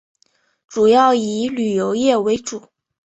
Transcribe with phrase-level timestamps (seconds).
[0.67, 2.69] 主要以旅游业为主。